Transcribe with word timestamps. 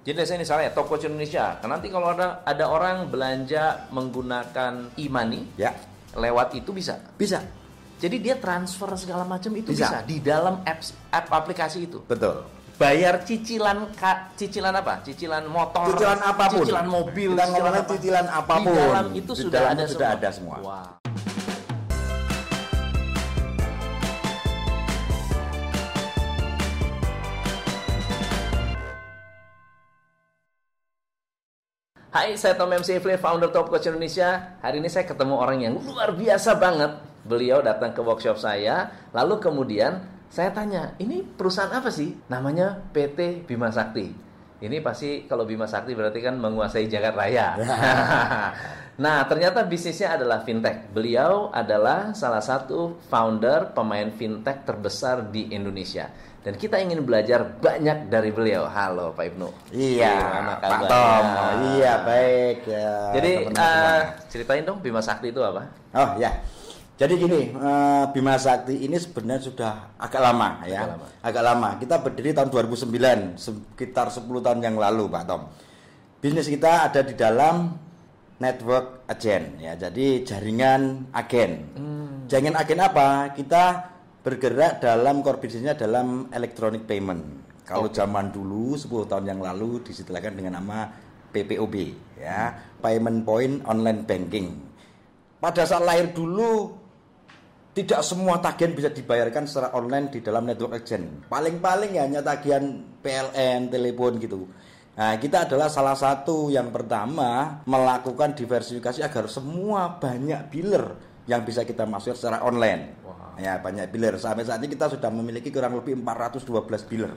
Jadi 0.00 0.16
saya 0.24 0.38
misalnya 0.40 0.72
toko 0.72 0.96
Indonesia, 0.96 1.60
kan 1.60 1.68
nanti 1.68 1.92
kalau 1.92 2.16
ada 2.16 2.40
ada 2.42 2.64
orang 2.66 3.12
belanja 3.12 3.84
menggunakan 3.92 4.96
e-money, 4.96 5.44
Ya, 5.60 5.76
lewat 6.16 6.56
itu 6.56 6.72
bisa. 6.72 6.96
bisa. 7.20 7.44
Jadi 8.00 8.16
dia 8.16 8.40
transfer 8.40 8.88
segala 8.96 9.28
macam 9.28 9.52
itu 9.52 9.76
Bisa. 9.76 9.92
bisa, 9.92 9.98
di 10.08 10.24
dalam 10.24 10.64
apps 10.64 10.96
app 11.12 11.28
aplikasi 11.28 11.84
itu. 11.84 12.00
Betul. 12.08 12.48
Bayar 12.80 13.20
cicilan 13.28 13.92
ka, 13.92 14.32
cicilan 14.40 14.72
apa? 14.72 15.04
Cicilan 15.04 15.44
motor, 15.44 15.92
Cicilan 15.92 16.16
apa 16.16 16.44
pun. 16.48 16.64
cicilan 16.64 16.88
mobil, 16.88 17.30
Kita 17.36 17.44
ngomongin 17.52 17.76
apa. 17.84 17.92
cicilan 17.92 18.26
apa 18.32 18.54
pun. 18.56 18.72
Di 18.72 18.80
dalam 18.80 19.06
itu 19.12 19.32
Di 19.36 19.40
sudah 19.44 19.60
dalamnya 19.60 19.84
ada 19.84 19.92
sudah 19.92 20.08
semua. 20.08 20.16
ada 20.16 20.28
semua. 20.32 20.56
Wow. 20.64 20.99
Hai, 32.10 32.34
saya 32.34 32.58
Tom 32.58 32.74
MC 32.74 32.98
Ifle, 32.98 33.14
founder 33.22 33.54
Top 33.54 33.70
Coach 33.70 33.86
Indonesia. 33.86 34.58
Hari 34.58 34.82
ini 34.82 34.90
saya 34.90 35.06
ketemu 35.06 35.38
orang 35.38 35.62
yang 35.62 35.78
luar 35.78 36.10
biasa 36.10 36.58
banget. 36.58 36.98
Beliau 37.22 37.62
datang 37.62 37.94
ke 37.94 38.02
workshop 38.02 38.34
saya, 38.34 38.90
lalu 39.14 39.38
kemudian 39.38 40.02
saya 40.26 40.50
tanya, 40.50 40.98
ini 40.98 41.22
perusahaan 41.22 41.70
apa 41.70 41.86
sih? 41.86 42.18
Namanya 42.26 42.82
PT 42.90 43.46
Bima 43.46 43.70
Sakti. 43.70 44.10
Ini 44.58 44.82
pasti 44.82 45.30
kalau 45.30 45.46
Bima 45.46 45.70
Sakti 45.70 45.94
berarti 45.94 46.18
kan 46.18 46.34
menguasai 46.34 46.90
jagat 46.90 47.14
raya. 47.14 47.54
nah, 49.06 49.22
ternyata 49.30 49.62
bisnisnya 49.62 50.18
adalah 50.18 50.42
fintech. 50.42 50.90
Beliau 50.90 51.54
adalah 51.54 52.10
salah 52.18 52.42
satu 52.42 52.98
founder 53.06 53.70
pemain 53.70 54.10
fintech 54.10 54.66
terbesar 54.66 55.30
di 55.30 55.54
Indonesia. 55.54 56.10
Dan 56.40 56.56
kita 56.56 56.80
ingin 56.80 57.04
belajar 57.04 57.44
banyak 57.60 58.08
dari 58.08 58.32
beliau. 58.32 58.64
Halo 58.64 59.12
Pak 59.12 59.24
Ibnu. 59.28 59.48
Iya, 59.76 60.16
Gimana 60.24 60.52
Pak? 60.56 60.88
Tom. 60.88 61.24
Oh, 61.36 61.52
iya, 61.76 61.92
baik 62.00 62.58
ya. 62.64 62.92
Jadi 63.12 63.30
teman-teman. 63.44 63.60
eh, 63.60 64.00
ceritain 64.32 64.64
dong 64.64 64.80
Bima 64.80 65.04
Sakti 65.04 65.28
itu 65.28 65.44
apa? 65.44 65.68
Oh 65.92 66.16
ya. 66.16 66.32
Jadi 66.96 67.12
gini, 67.20 67.52
eh, 67.52 68.04
Bima 68.16 68.40
Sakti 68.40 68.72
ini 68.88 68.96
sebenarnya 68.96 69.52
sudah 69.52 69.72
agak 70.00 70.20
lama 70.24 70.64
ya. 70.64 70.80
Agak 70.80 70.88
lama. 70.96 71.06
Agak 71.20 71.42
lama. 71.44 71.68
Kita 71.76 71.94
berdiri 72.00 72.30
tahun 72.32 72.48
2009, 72.48 73.36
sekitar 73.36 74.08
10 74.08 74.40
tahun 74.40 74.64
yang 74.64 74.80
lalu, 74.80 75.12
Pak 75.12 75.24
Tom. 75.28 75.44
Bisnis 76.24 76.48
kita 76.48 76.88
ada 76.88 77.04
di 77.04 77.12
dalam 77.20 77.76
network 78.40 79.04
agen 79.12 79.60
ya. 79.60 79.76
Jadi 79.76 80.24
jaringan 80.24 81.12
agen. 81.12 81.68
Jaringan 82.32 82.56
agen 82.56 82.80
apa? 82.80 83.28
Kita 83.36 83.64
bergerak 84.20 84.84
dalam 84.84 85.24
core 85.24 85.40
bisnisnya 85.40 85.76
dalam 85.76 86.28
electronic 86.32 86.84
payment. 86.84 87.22
Kalau 87.64 87.88
Oke. 87.88 87.96
zaman 87.96 88.34
dulu 88.34 88.74
10 88.74 89.06
tahun 89.06 89.24
yang 89.30 89.40
lalu 89.40 89.80
disediakan 89.86 90.32
dengan 90.34 90.58
nama 90.58 90.90
PPOB 91.30 91.74
ya, 92.18 92.52
Payment 92.82 93.22
Point 93.22 93.62
Online 93.64 94.02
Banking. 94.02 94.48
Pada 95.38 95.62
saat 95.64 95.86
lahir 95.86 96.10
dulu 96.10 96.76
tidak 97.70 98.02
semua 98.02 98.42
tagihan 98.42 98.74
bisa 98.74 98.90
dibayarkan 98.90 99.46
secara 99.46 99.70
online 99.78 100.10
di 100.10 100.18
dalam 100.20 100.42
network 100.42 100.82
agent. 100.82 101.30
Paling-paling 101.30 101.94
ya 101.94 102.02
hanya 102.04 102.20
tagihan 102.20 102.82
PLN, 103.00 103.70
telepon 103.70 104.18
gitu. 104.18 104.50
Nah, 104.98 105.16
kita 105.16 105.46
adalah 105.46 105.70
salah 105.70 105.94
satu 105.94 106.50
yang 106.50 106.74
pertama 106.74 107.62
melakukan 107.64 108.34
diversifikasi 108.34 109.00
agar 109.06 109.30
semua 109.30 109.96
banyak 109.96 110.50
biller 110.50 110.98
yang 111.30 111.46
bisa 111.46 111.62
kita 111.62 111.86
masuk 111.86 112.18
secara 112.18 112.42
online. 112.42 112.98
Wow. 113.06 113.19
Ya, 113.38 113.60
banyak 113.60 113.92
biller. 113.92 114.18
Sampai 114.18 114.48
saat 114.48 114.58
ini 114.64 114.72
kita 114.72 114.90
sudah 114.90 115.12
memiliki 115.12 115.52
kurang 115.52 115.78
lebih 115.78 115.94
412 115.98 116.90
biller 116.90 117.12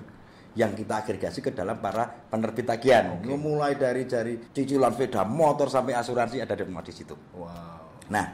yang 0.54 0.78
kita 0.78 1.02
agregasi 1.02 1.42
ke 1.42 1.50
dalam 1.50 1.82
para 1.82 2.06
penerbit 2.06 2.70
tagihan. 2.70 3.18
Mulai 3.26 3.74
dari 3.74 4.06
dari 4.06 4.38
cicilan 4.54 4.94
sepeda 4.94 5.26
motor 5.26 5.66
sampai 5.70 5.98
asuransi 5.98 6.46
ada 6.46 6.54
semua 6.54 6.86
di 6.86 6.94
situ. 6.94 7.18
Wow. 7.34 8.06
Nah, 8.14 8.26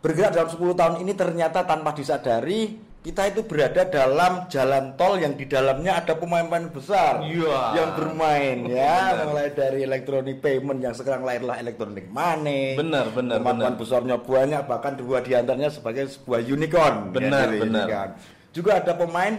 bergerak 0.00 0.32
dalam 0.32 0.48
10 0.48 0.72
tahun 0.72 0.94
ini 1.04 1.12
ternyata 1.12 1.68
tanpa 1.68 1.92
disadari 1.92 2.87
kita 2.98 3.30
itu 3.30 3.46
berada 3.46 3.86
dalam 3.86 4.50
jalan 4.50 4.92
tol 4.98 5.16
yang 5.16 5.32
di 5.32 5.46
dalamnya 5.46 6.02
ada 6.02 6.18
pemain-pemain 6.18 6.66
besar 6.68 7.22
Iya. 7.22 7.78
yang 7.78 7.90
bermain 7.94 8.66
ya, 8.66 9.14
Benar. 9.14 9.24
mulai 9.24 9.48
dari 9.54 9.78
electronic 9.86 10.42
payment 10.42 10.82
yang 10.82 10.92
sekarang 10.92 11.22
lahirlah 11.22 11.56
electronic 11.56 12.10
money. 12.10 12.74
Benar, 12.74 13.08
benar, 13.14 13.38
Pemain-pemain 13.38 13.72
benar. 13.72 13.80
besarnya 13.80 14.16
banyak 14.18 14.62
bahkan 14.66 14.92
dua 14.98 15.22
di 15.22 15.32
antaranya 15.32 15.70
sebagai 15.70 16.10
sebuah 16.10 16.42
unicorn. 16.42 17.14
Benar, 17.14 17.48
jadi 17.48 17.58
benar. 17.62 17.86
unicorn. 17.86 18.10
Juga 18.50 18.70
ada 18.82 18.92
pemain 18.92 19.34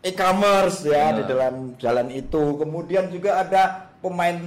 e-commerce 0.00 0.78
ya 0.84 1.04
Benar. 1.10 1.16
di 1.18 1.22
dalam 1.26 1.54
jalan 1.76 2.08
itu. 2.08 2.42
Kemudian 2.56 3.04
juga 3.10 3.42
ada 3.42 3.62
pemain 3.98 4.38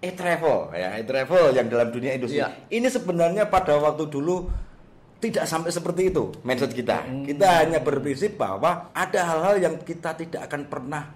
e-travel 0.00 0.74
ya, 0.74 0.98
e-travel 0.98 1.54
yang 1.54 1.70
dalam 1.70 1.88
dunia 1.88 2.18
industri. 2.18 2.42
Iya. 2.42 2.52
Ini 2.68 2.90
sebenarnya 2.90 3.46
pada 3.46 3.78
waktu 3.78 4.10
dulu 4.10 4.50
tidak 5.24 5.48
sampai 5.48 5.72
seperti 5.72 6.12
itu 6.12 6.28
mindset 6.44 6.76
kita. 6.76 7.00
Hmm. 7.00 7.24
Kita 7.24 7.64
hanya 7.64 7.80
berprinsip 7.80 8.36
bahwa 8.36 8.92
ada 8.92 9.20
hal-hal 9.24 9.56
yang 9.56 9.74
kita 9.80 10.12
tidak 10.12 10.44
akan 10.44 10.68
pernah 10.68 11.08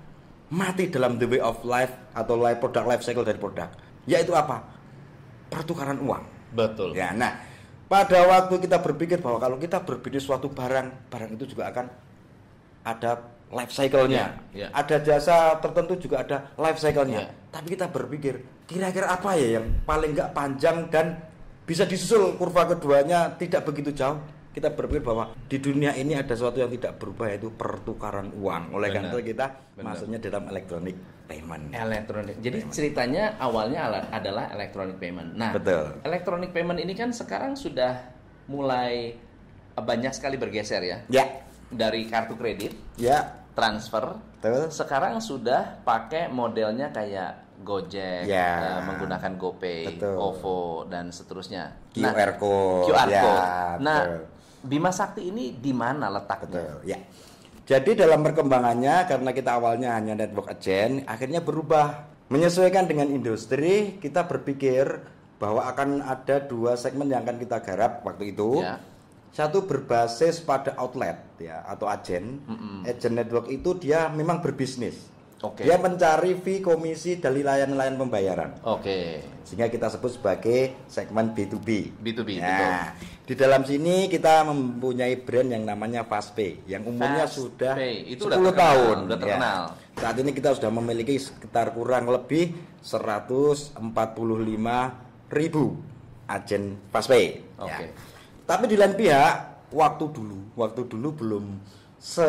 mati 0.48 0.88
dalam 0.88 1.20
the 1.20 1.28
way 1.28 1.42
of 1.44 1.60
life 1.68 1.92
atau 2.16 2.40
life 2.40 2.56
product 2.56 2.86
life 2.88 3.02
cycle 3.04 3.28
dari 3.28 3.36
produk. 3.36 3.68
Yaitu 4.08 4.32
apa? 4.32 4.64
Pertukaran 5.52 6.00
uang. 6.00 6.24
Betul. 6.56 6.96
Ya, 6.96 7.12
nah 7.12 7.36
pada 7.88 8.24
waktu 8.24 8.56
kita 8.64 8.80
berpikir 8.80 9.20
bahwa 9.20 9.36
kalau 9.36 9.56
kita 9.60 9.84
berbisnis 9.84 10.24
suatu 10.24 10.48
barang, 10.48 11.12
barang 11.12 11.30
itu 11.36 11.52
juga 11.52 11.68
akan 11.68 11.86
ada 12.88 13.28
life 13.52 13.72
cycle-nya. 13.72 14.40
Ya, 14.56 14.64
ya. 14.64 14.66
Ada 14.72 14.96
jasa 15.04 15.60
tertentu 15.60 16.00
juga 16.00 16.24
ada 16.24 16.52
life 16.56 16.80
cycle-nya. 16.80 17.28
Ya. 17.28 17.30
Tapi 17.52 17.76
kita 17.76 17.88
berpikir, 17.92 18.40
kira-kira 18.64 19.12
apa 19.12 19.36
ya 19.36 19.60
yang 19.60 19.68
paling 19.84 20.16
nggak 20.16 20.32
panjang 20.32 20.88
dan 20.88 21.27
bisa 21.68 21.84
disusul 21.84 22.32
kurva 22.40 22.64
keduanya 22.64 23.36
tidak 23.36 23.68
begitu 23.68 23.92
jauh? 23.92 24.16
Kita 24.48 24.72
berpikir 24.74 25.04
bahwa 25.04 25.36
di 25.46 25.60
dunia 25.60 25.92
ini 25.94 26.16
ada 26.16 26.32
sesuatu 26.32 26.58
yang 26.58 26.72
tidak 26.72 26.96
berubah 26.98 27.30
yaitu 27.30 27.52
pertukaran 27.52 28.32
uang. 28.32 28.72
Oleh 28.74 28.90
karena 28.90 29.12
itu 29.12 29.20
kita 29.30 29.46
Benar. 29.76 29.94
masuknya 29.94 30.18
dalam 30.18 30.48
electronic 30.50 30.96
payment. 31.28 31.64
Elektronik. 31.70 32.36
Jadi 32.40 32.58
ceritanya 32.72 33.36
awalnya 33.38 33.86
ala- 33.86 34.08
adalah 34.10 34.50
electronic 34.50 34.96
payment. 34.98 35.36
Nah, 35.36 35.52
Betul. 35.54 36.00
electronic 36.02 36.50
payment 36.50 36.80
ini 36.80 36.96
kan 36.96 37.12
sekarang 37.12 37.54
sudah 37.54 38.02
mulai 38.48 39.14
eh, 39.76 39.84
banyak 39.84 40.10
sekali 40.10 40.40
bergeser 40.40 40.82
ya. 40.82 40.98
Ya, 41.06 41.44
Dari 41.68 42.08
kartu 42.08 42.32
kredit, 42.34 42.72
ya, 42.96 43.44
transfer, 43.52 44.16
betul. 44.38 44.70
sekarang 44.70 45.18
sudah 45.18 45.82
pakai 45.82 46.30
modelnya 46.30 46.88
kayak 46.88 47.48
Gojek, 47.58 48.30
Ya. 48.30 48.78
eh, 48.78 48.80
menggunakan 48.86 49.34
GoPay, 49.34 49.98
Betul. 49.98 50.14
OVO 50.14 50.86
dan 50.86 51.10
seterusnya. 51.10 51.74
QR 51.90 52.38
code. 52.38 52.86
QR 52.86 53.08
Ya, 53.10 53.18
code. 53.18 53.46
Nah, 53.82 53.98
betul. 53.98 54.22
Bima 54.58 54.90
Sakti 54.94 55.26
ini 55.26 55.54
di 55.54 55.74
mana 55.74 56.06
letaknya? 56.06 56.54
Betul, 56.54 56.86
ya. 56.86 56.98
Jadi 57.66 57.98
dalam 57.98 58.22
perkembangannya 58.22 59.04
karena 59.04 59.30
kita 59.34 59.58
awalnya 59.58 59.92
hanya 59.92 60.14
network 60.14 60.54
agent, 60.54 61.02
akhirnya 61.04 61.42
berubah 61.42 62.06
menyesuaikan 62.30 62.86
dengan 62.86 63.10
industri. 63.10 63.98
Kita 63.98 64.24
berpikir 64.24 65.02
bahwa 65.36 65.66
akan 65.66 66.00
ada 66.00 66.38
dua 66.40 66.74
segmen 66.74 67.10
yang 67.10 67.26
akan 67.26 67.42
kita 67.42 67.58
garap 67.60 68.06
waktu 68.06 68.32
itu. 68.32 68.62
Ya. 68.62 68.78
Satu 69.32 69.68
berbasis 69.68 70.42
pada 70.42 70.74
outlet 70.80 71.16
ya 71.38 71.62
atau 71.68 71.86
agen. 71.86 72.42
Agent 72.82 73.14
network 73.14 73.46
itu 73.52 73.76
dia 73.78 74.08
memang 74.10 74.42
berbisnis. 74.42 75.08
Oke. 75.38 75.62
Dia 75.62 75.78
mencari 75.78 76.34
fee 76.34 76.58
komisi 76.58 77.22
dari 77.22 77.46
layanan-layanan 77.46 77.94
pembayaran. 77.94 78.50
Oke. 78.66 79.22
Sehingga 79.46 79.70
kita 79.70 79.86
sebut 79.86 80.18
sebagai 80.18 80.74
segmen 80.90 81.30
B2B. 81.30 81.94
B2B, 82.02 82.42
Nah, 82.42 82.90
di 83.22 83.38
dalam 83.38 83.62
sini 83.62 84.10
kita 84.10 84.42
mempunyai 84.50 85.14
brand 85.22 85.46
yang 85.54 85.62
namanya 85.62 86.02
Fastpay 86.02 86.66
yang 86.66 86.82
umurnya 86.82 87.30
Fast 87.30 87.38
sudah 87.38 87.78
Pay. 87.78 88.18
Itu 88.18 88.26
10 88.26 88.34
udah 88.34 88.38
terkenal, 88.50 88.58
tahun. 88.58 88.96
udah 89.06 89.14
ya. 89.14 89.22
terkenal. 89.22 89.60
Saat 89.94 90.16
ini 90.18 90.30
kita 90.34 90.50
sudah 90.58 90.70
memiliki 90.74 91.14
sekitar 91.22 91.70
kurang 91.70 92.10
lebih 92.10 92.58
145 92.82 93.78
ribu 95.30 95.64
agen 96.26 96.62
Fastpay. 96.90 97.46
Oke. 97.62 97.86
Ya. 97.86 98.17
Tapi 98.48 98.64
di 98.64 98.80
lain 98.80 98.96
pihak, 98.96 99.68
waktu 99.76 100.04
dulu, 100.08 100.56
waktu 100.56 100.88
dulu 100.88 101.08
belum 101.12 101.44
se 102.00 102.24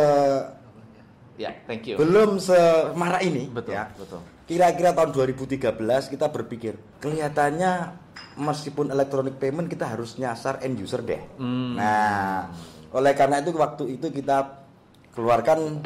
Ya, 1.40 1.56
thank 1.64 1.88
you. 1.88 1.96
belum 1.96 2.36
semarah 2.36 3.24
ini, 3.24 3.48
Betul, 3.48 3.80
ya. 3.80 3.88
betul. 3.96 4.20
Kira-kira 4.44 4.92
tahun 4.92 5.16
2013 5.16 6.12
kita 6.12 6.28
berpikir, 6.28 6.76
kelihatannya 7.00 7.96
meskipun 8.36 8.92
electronic 8.92 9.40
payment 9.40 9.72
kita 9.72 9.88
harus 9.88 10.20
nyasar 10.20 10.60
end 10.60 10.76
user 10.76 11.00
deh. 11.00 11.24
Hmm. 11.40 11.80
Nah, 11.80 12.52
oleh 12.92 13.16
karena 13.16 13.40
itu 13.40 13.56
waktu 13.56 13.96
itu 13.96 14.12
kita 14.12 14.68
keluarkan 15.16 15.80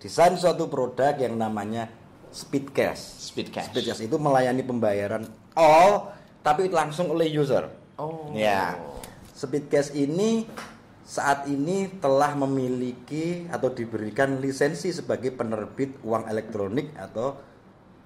desain 0.00 0.40
suatu 0.40 0.72
produk 0.72 1.12
yang 1.20 1.36
namanya 1.36 1.84
Speed 2.32 2.72
Cash. 2.72 3.28
Speed 3.28 3.52
cash. 3.52 3.68
Speed 3.70 3.84
Cash 3.92 4.02
itu 4.08 4.16
melayani 4.16 4.64
pembayaran 4.64 5.28
all 5.52 6.16
tapi 6.40 6.72
langsung 6.72 7.12
oleh 7.12 7.28
user. 7.28 7.68
Oh. 8.00 8.32
Ya. 8.32 8.74
Speed 9.44 9.68
Cash 9.68 9.92
ini 9.92 10.48
saat 11.04 11.44
ini 11.52 12.00
telah 12.00 12.32
memiliki 12.32 13.44
atau 13.52 13.68
diberikan 13.68 14.40
lisensi 14.40 14.88
sebagai 14.88 15.36
penerbit 15.36 16.00
uang 16.00 16.24
elektronik 16.32 16.96
atau 16.96 17.36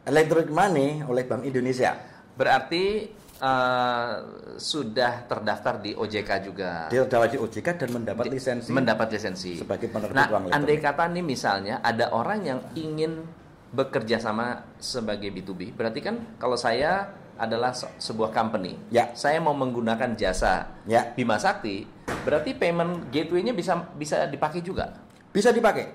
electronic 0.02 0.50
money 0.50 1.06
oleh 1.06 1.22
Bank 1.22 1.46
Indonesia. 1.46 1.94
Berarti 2.34 3.06
eh, 3.38 4.12
sudah 4.58 5.12
terdaftar 5.30 5.78
di 5.78 5.94
OJK 5.94 6.30
juga. 6.42 6.70
Dia 6.90 7.06
terdaftar 7.06 7.30
di 7.30 7.38
OJK 7.38 7.68
dan 7.86 7.88
mendapat 7.94 8.24
lisensi 8.26 8.74
mendapat 8.74 9.06
lisensi. 9.14 9.62
sebagai 9.62 9.86
penerbit 9.94 10.18
Nah, 10.18 10.26
uang 10.26 10.42
elektronik. 10.50 10.58
andai 10.58 10.78
kata 10.82 11.04
nih 11.14 11.22
misalnya 11.24 11.74
ada 11.78 12.10
orang 12.10 12.40
yang 12.42 12.60
ingin 12.74 13.22
bekerja 13.68 14.18
sama 14.18 14.64
sebagai 14.80 15.28
B2B, 15.28 15.76
berarti 15.76 16.00
kan 16.00 16.16
kalau 16.40 16.56
saya 16.56 17.12
adalah 17.38 17.70
se- 17.70 17.88
sebuah 17.96 18.28
company, 18.28 18.74
Ya. 18.90 19.14
saya 19.14 19.38
mau 19.38 19.54
menggunakan 19.54 20.12
jasa 20.12 20.82
Ya. 20.84 21.14
Bima 21.14 21.38
Sakti, 21.38 21.86
berarti 22.22 22.52
payment 22.52 23.08
gateway-nya 23.08 23.54
bisa 23.54 23.78
bisa 23.94 24.26
dipakai 24.26 24.60
juga. 24.60 24.98
Bisa 25.30 25.48
dipakai. 25.48 25.94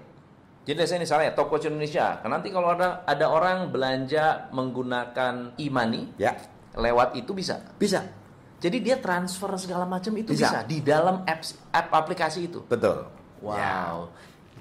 Jadi 0.64 0.80
saya 0.88 0.98
misalnya 0.98 1.36
Coach 1.36 1.68
Indonesia, 1.68 2.24
kan 2.24 2.32
nanti 2.32 2.48
kalau 2.48 2.72
ada 2.72 3.04
ada 3.04 3.28
orang 3.28 3.68
belanja 3.68 4.48
menggunakan 4.50 5.60
e-money 5.60 6.16
Ya, 6.16 6.40
lewat 6.74 7.14
itu 7.14 7.36
bisa. 7.36 7.60
bisa. 7.76 8.08
Jadi 8.58 8.80
dia 8.80 8.96
transfer 8.96 9.52
segala 9.60 9.84
macam 9.84 10.16
itu 10.16 10.32
Bisa. 10.32 10.48
bisa, 10.48 10.60
di 10.64 10.80
dalam 10.80 11.28
apps 11.28 11.60
app 11.70 11.92
aplikasi 11.92 12.48
itu. 12.48 12.64
Betul. 12.64 13.12
Wow. 13.44 13.60
Ya. 13.60 13.76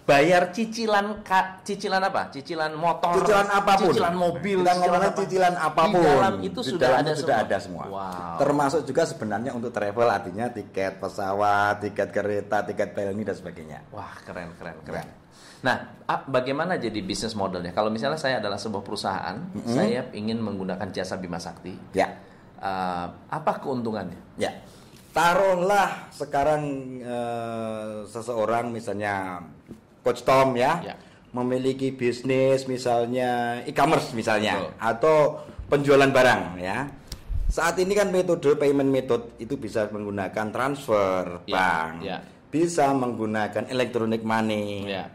Bayar 0.03 0.51
cicilan 0.51 1.23
ka, 1.23 1.63
cicilan 1.63 2.03
apa? 2.03 2.27
Cicilan 2.35 2.75
motor, 2.75 3.23
Cicilan 3.23 3.47
apa 3.47 3.73
pun. 3.79 3.95
cicilan 3.95 4.15
mobil, 4.19 4.59
Kita 4.59 4.75
ngomongin 4.75 5.09
apa. 5.09 5.19
cicilan 5.23 5.55
apa 5.55 5.83
pun. 5.87 5.95
Di 5.95 6.11
dalam 6.11 6.35
itu 6.43 6.59
Di 6.61 6.71
sudah 6.75 6.89
dalam 6.91 6.99
ada 7.07 7.13
sudah 7.15 7.37
semua. 7.39 7.47
ada 7.47 7.59
semua. 7.63 7.85
Wow. 7.87 8.37
Termasuk 8.43 8.81
juga 8.83 9.03
sebenarnya 9.07 9.51
untuk 9.55 9.71
travel 9.71 10.09
artinya 10.11 10.51
tiket 10.51 10.99
pesawat, 10.99 11.79
tiket 11.81 12.11
kereta, 12.11 12.67
tiket 12.67 12.91
pelni 12.93 13.23
dan 13.23 13.39
sebagainya. 13.39 13.79
Wah, 13.89 14.11
keren 14.21 14.51
keren 14.59 14.75
Ya. 14.75 14.83
keren. 14.83 15.07
Nah, 15.63 15.77
bagaimana 16.27 16.75
jadi 16.75 16.99
bisnis 16.99 17.39
modelnya? 17.39 17.71
Kalau 17.71 17.87
misalnya 17.87 18.19
saya 18.19 18.43
adalah 18.43 18.59
sebuah 18.59 18.83
perusahaan, 18.83 19.39
saya 19.63 20.11
ingin 20.11 20.43
menggunakan 20.43 20.91
jasa 20.91 21.15
Bima 21.15 21.39
Sakti, 21.39 21.79
Ya. 21.95 22.11
eh, 22.59 23.07
apa 23.31 23.53
keuntungannya? 23.63 24.19
Ya. 24.35 24.51
Taruhlah 25.15 26.11
sekarang 26.11 26.63
eh, 26.99 28.03
seseorang 28.05 28.75
misalnya 28.75 29.47
Coach 30.03 30.23
Tom 30.23 30.55
ya, 30.55 30.83
Ya. 30.83 30.95
memiliki 31.33 31.91
bisnis 31.91 32.67
misalnya 32.67 33.63
e-commerce 33.65 34.13
misalnya 34.13 34.59
Betul. 34.59 34.73
atau 34.79 35.17
penjualan 35.67 36.11
barang 36.11 36.43
ya. 36.59 36.91
Saat 37.49 37.77
ini 37.79 37.93
kan 37.93 38.09
metode 38.09 38.57
payment 38.57 38.89
method 38.89 39.29
itu 39.37 39.57
bisa 39.57 39.85
menggunakan 39.89 40.49
transfer 40.49 41.45
Ya, 41.45 41.53
bank, 41.53 41.95
ya. 42.01 42.19
bisa 42.49 42.89
menggunakan 42.93 43.69
electronic 43.69 44.25
money, 44.25 44.89
Ya, 44.89 45.13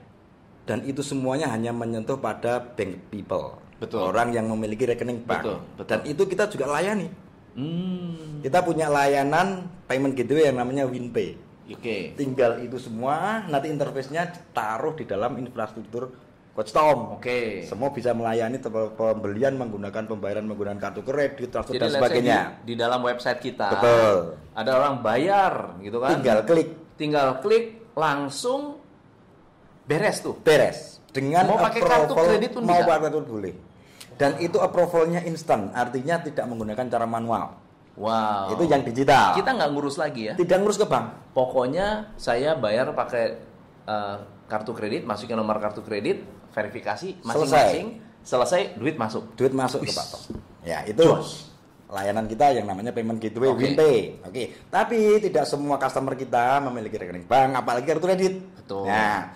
dan 0.63 0.85
itu 0.85 1.01
semuanya 1.01 1.49
hanya 1.49 1.73
menyentuh 1.73 2.17
pada 2.17 2.61
bank 2.61 3.09
people, 3.09 3.57
Betul. 3.81 4.05
orang 4.05 4.31
yang 4.31 4.45
memiliki 4.47 4.85
rekening 4.85 5.25
bank, 5.25 5.41
Betul, 5.41 5.57
betul. 5.75 5.85
dan 5.89 5.99
itu 6.05 6.23
kita 6.25 6.43
juga 6.45 6.65
layani. 6.69 7.09
hmm, 7.57 8.45
Kita 8.45 8.61
punya 8.61 8.85
layanan 8.85 9.65
payment 9.89 10.13
gateway 10.13 10.45
yang 10.45 10.61
namanya 10.61 10.85
WinPay. 10.85 11.33
Oke, 11.75 11.97
Tinggal 12.15 12.63
itu 12.63 12.77
semua, 12.79 13.43
nanti 13.49 13.67
interface-nya 13.67 14.31
ditaruh 14.31 14.95
di 14.95 15.03
dalam 15.03 15.35
infrastruktur 15.35 16.13
Coach 16.57 16.73
Tom. 16.73 17.21
oke. 17.21 17.69
Semua 17.69 17.93
bisa 17.93 18.17
melayani 18.17 18.57
pembelian 18.97 19.53
menggunakan 19.61 20.09
pembayaran 20.09 20.41
menggunakan 20.41 20.81
kartu 20.81 21.05
kredit, 21.05 21.53
transfer 21.53 21.77
Jadi 21.77 21.85
dan 21.85 21.91
sebagainya. 21.93 22.39
di, 22.65 22.73
di 22.73 22.75
dalam 22.81 23.05
website 23.05 23.37
kita, 23.37 23.77
Betul. 23.77 24.41
ada 24.57 24.71
orang 24.73 25.05
bayar, 25.05 25.77
gitu 25.85 26.01
kan? 26.01 26.17
Tinggal 26.17 26.39
klik 26.49 26.69
tinggal 26.97 27.27
klik 27.45 27.93
langsung 27.93 28.81
beres 29.85 30.25
tuh. 30.25 30.33
beres. 30.41 30.97
Dengan 31.13 31.45
Mau 31.45 31.61
pakai 31.61 31.81
kartu 31.81 32.13
kredit 32.13 32.49
pun 32.57 32.65
mau 32.65 32.77
bisa? 32.81 32.89
pakai 32.89 33.01
kartu 33.05 33.21
boleh. 33.25 33.53
Dan 34.17 34.41
itu 34.41 34.57
approvalnya 34.57 35.21
instan, 35.29 35.69
artinya 35.77 36.17
tidak 36.25 36.49
menggunakan 36.49 36.89
cara 36.89 37.05
manual. 37.05 37.53
Wow. 37.97 38.53
Itu 38.53 38.69
yang 38.69 38.85
digital. 38.85 39.33
kita 39.33 39.57
nggak 39.57 39.69
ngurus 39.73 39.97
lagi 39.97 40.29
ya. 40.29 40.33
tidak 40.37 40.57
ngurus 40.61 40.77
ke 40.77 40.85
bank. 40.85 41.33
Pokoknya 41.33 42.13
saya 42.13 42.53
bayar 42.53 42.93
pakai 42.93 43.41
eh, 43.89 44.17
kartu 44.45 44.71
kredit, 44.77 45.03
masukin 45.03 45.33
nomor 45.33 45.57
kartu 45.57 45.81
kredit, 45.81 46.21
verifikasi 46.53 47.25
masing-masing, 47.25 47.99
selesai 48.21 48.77
duit 48.77 48.95
masuk. 49.01 49.33
duit 49.33 49.51
masuk 49.51 49.81
ke. 49.81 49.91
Pak 49.91 50.05
Tom. 50.13 50.21
Ya, 50.61 50.85
itu 50.85 51.03
layanan 51.87 52.27
kita 52.27 52.51
yang 52.51 52.67
namanya 52.67 52.91
payment 52.91 53.17
gateway 53.17 53.49
Oke. 53.49 53.59
WinPay. 53.63 53.97
Oke. 54.27 54.43
Tapi 54.67 55.17
tidak 55.23 55.47
semua 55.47 55.79
customer 55.79 56.13
kita 56.13 56.59
memiliki 56.69 56.99
rekening 56.99 57.25
bank, 57.25 57.57
apalagi 57.57 57.85
kartu 57.87 58.05
kredit. 58.05 58.33
Betul. 58.61 58.85
Nah, 58.85 59.31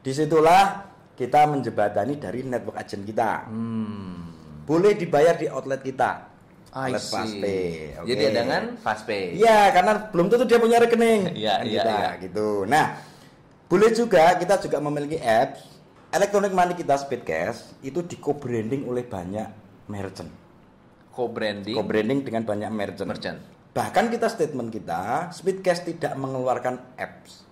di 0.00 0.12
situlah 0.14 0.88
kita 1.18 1.50
menjembatani 1.50 2.14
dari 2.16 2.46
network 2.46 2.78
agent 2.78 3.02
kita. 3.02 3.50
Hmm. 3.50 4.30
Boleh 4.62 4.94
dibayar 4.94 5.34
di 5.34 5.50
outlet 5.50 5.82
kita. 5.82 6.27
See. 6.68 6.94
Fastpay. 6.94 7.66
Oke. 7.98 8.08
Jadi 8.12 8.24
dengan 8.28 8.62
Fastpay. 8.76 9.34
Iya, 9.34 9.72
karena 9.72 9.92
belum 10.12 10.26
tentu 10.28 10.44
dia 10.44 10.60
punya 10.60 10.78
rekening. 10.78 11.32
Iya, 11.40 11.54
Kan 11.58 11.66
iya, 11.66 11.82
iya. 11.84 12.10
gitu. 12.20 12.68
Nah, 12.68 13.00
boleh 13.66 13.90
juga 13.92 14.36
kita 14.36 14.60
juga 14.60 14.78
memiliki 14.78 15.16
apps 15.18 15.64
elektronik 16.08 16.52
money 16.52 16.72
kita 16.72 16.96
Speedcash 16.96 17.84
itu 17.84 18.00
di 18.00 18.16
co-branding 18.16 18.88
oleh 18.88 19.04
banyak 19.04 19.48
merchant. 19.88 20.32
Co-branding. 21.12 21.74
Co-branding 21.76 22.20
dengan 22.24 22.42
banyak 22.44 22.70
merchant. 22.72 23.08
Merchant. 23.08 23.38
Bahkan 23.72 24.04
kita 24.08 24.26
statement 24.28 24.72
kita, 24.72 25.28
Speedcash 25.30 25.84
tidak 25.84 26.16
mengeluarkan 26.16 26.80
apps, 26.96 27.44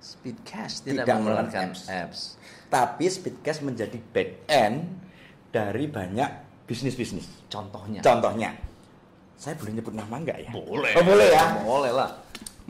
Speed 0.00 0.40
Cash 0.42 0.80
tidak, 0.80 1.04
Tidak 1.04 1.16
mengeluarkan 1.20 1.76
mengeluarkan 1.76 2.08
apps. 2.08 2.40
tapi 2.72 3.04
Speedcash 3.06 3.60
menjadi 3.60 4.00
back 4.10 4.48
end 4.48 4.88
dari 5.52 5.84
banyak 5.84 6.49
bisnis-bisnis. 6.70 7.26
Contohnya. 7.50 7.98
Contohnya, 7.98 8.54
saya 9.34 9.58
boleh 9.58 9.72
nyebut 9.74 9.90
nama 9.98 10.14
enggak 10.14 10.38
ya? 10.46 10.50
Boleh. 10.54 10.94
Oh, 10.94 11.02
boleh 11.02 11.28
ya. 11.34 11.44
Boleh 11.66 11.90
lah. 11.90 12.10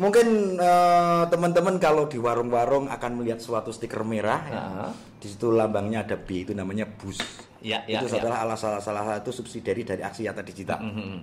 Mungkin 0.00 0.56
eh, 0.56 1.22
teman-teman 1.28 1.76
kalau 1.76 2.08
di 2.08 2.16
warung-warung 2.16 2.88
akan 2.88 3.20
melihat 3.20 3.44
suatu 3.44 3.68
stiker 3.68 4.00
merah, 4.00 4.40
ya. 4.48 4.56
Ah. 4.88 4.92
di 5.20 5.28
situ 5.28 5.52
lambangnya 5.52 6.00
ada 6.08 6.16
B 6.16 6.48
itu 6.48 6.56
namanya 6.56 6.88
bus. 6.88 7.20
Ya, 7.60 7.84
ya, 7.84 8.00
itu 8.00 8.08
ya. 8.08 8.24
adalah 8.24 8.56
salah, 8.56 8.80
salah, 8.80 8.80
salah 8.80 9.02
satu 9.20 9.36
subsidiari 9.36 9.84
dari 9.84 10.00
Aksiata 10.00 10.40
Digital. 10.40 10.80
Mhm. 10.80 11.18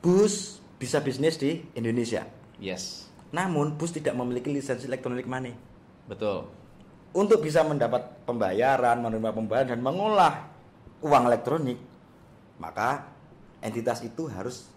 Bus 0.00 0.64
bisa 0.80 1.04
bisnis 1.04 1.36
di 1.36 1.60
Indonesia. 1.76 2.24
Yes. 2.56 3.12
Namun 3.36 3.76
bus 3.76 3.92
tidak 3.92 4.16
memiliki 4.16 4.48
lisensi 4.48 4.88
elektronik 4.88 5.28
money. 5.28 5.52
Betul. 6.08 6.48
Untuk 7.12 7.44
bisa 7.44 7.60
mendapat 7.60 8.24
pembayaran, 8.24 9.04
menerima 9.04 9.30
pembayaran 9.36 9.68
dan 9.76 9.80
mengolah 9.84 10.51
uang 11.02 11.22
elektronik, 11.28 11.78
maka 12.62 13.10
entitas 13.62 14.02
itu 14.02 14.26
harus 14.30 14.72